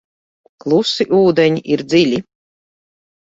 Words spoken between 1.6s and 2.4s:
ir dziļi.